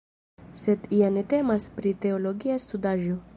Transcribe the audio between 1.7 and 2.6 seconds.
pri teologia